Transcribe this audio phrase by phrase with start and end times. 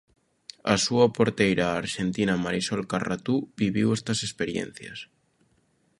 [0.73, 4.99] A súa porteira, a arxentina Marisol Carratú, viviu estas experiencias.